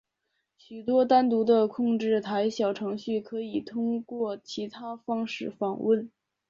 [0.57, 6.09] 许多单独的控制台小程序可以通过其他方式访问。